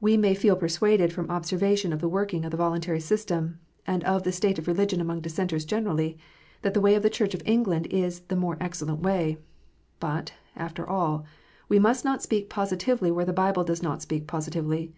We 0.00 0.16
may 0.16 0.34
feel 0.34 0.56
persuaded, 0.56 1.12
from 1.12 1.30
observation 1.30 1.92
of 1.92 2.00
the 2.00 2.08
working 2.08 2.46
of 2.46 2.52
the 2.52 2.56
voluntary 2.56 3.00
system, 3.00 3.60
and 3.86 4.02
of 4.04 4.22
the 4.22 4.32
state 4.32 4.58
of 4.58 4.66
religion 4.66 4.98
among 4.98 5.20
Dissenters 5.20 5.66
generally, 5.66 6.16
that 6.62 6.72
the 6.72 6.80
way 6.80 6.94
of 6.94 7.02
the 7.02 7.10
Church 7.10 7.34
of 7.34 7.42
England 7.44 7.86
is 7.90 8.20
the" 8.20 8.36
more 8.44 8.56
excellent 8.62 9.00
way." 9.00 9.36
But, 10.00 10.32
after 10.56 10.88
all, 10.88 11.26
we 11.68 11.78
must 11.78 12.02
not 12.02 12.22
speak 12.22 12.48
positively 12.48 13.10
where 13.10 13.26
the 13.26 13.32
Bible 13.34 13.62
does 13.62 13.82
not 13.82 14.00
speak 14.00 14.26
positively. 14.26 14.94